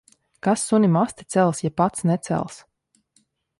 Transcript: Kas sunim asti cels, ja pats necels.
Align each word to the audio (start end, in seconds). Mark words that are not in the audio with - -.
Kas 0.45 0.63
sunim 0.69 0.97
asti 1.01 1.27
cels, 1.33 1.61
ja 1.65 1.71
pats 1.81 2.01
necels. 2.13 2.55